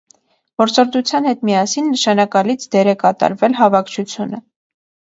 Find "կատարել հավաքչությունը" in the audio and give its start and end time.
3.07-4.47